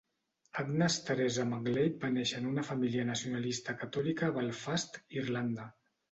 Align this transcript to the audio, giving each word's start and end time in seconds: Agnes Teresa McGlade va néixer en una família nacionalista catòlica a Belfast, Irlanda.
Agnes 0.61 0.95
Teresa 1.09 1.43
McGlade 1.49 1.99
va 2.05 2.09
néixer 2.15 2.39
en 2.39 2.47
una 2.51 2.63
família 2.69 3.03
nacionalista 3.09 3.75
catòlica 3.81 4.31
a 4.31 4.35
Belfast, 4.39 4.97
Irlanda. 5.21 5.67